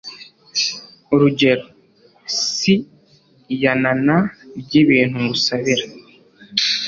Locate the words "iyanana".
3.53-4.15